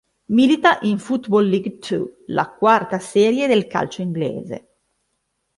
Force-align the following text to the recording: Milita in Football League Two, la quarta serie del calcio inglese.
Milita 0.33 0.79
in 0.81 0.97
Football 0.97 1.43
League 1.45 1.77
Two, 1.79 2.23
la 2.25 2.49
quarta 2.49 2.97
serie 2.97 3.45
del 3.45 3.67
calcio 3.67 4.01
inglese. 4.01 4.69